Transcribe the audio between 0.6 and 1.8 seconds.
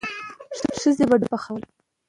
ښځې به ډوډۍ پخوله.